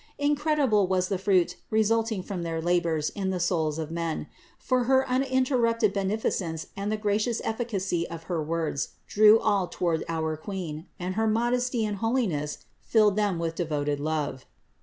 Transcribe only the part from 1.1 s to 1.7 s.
fruit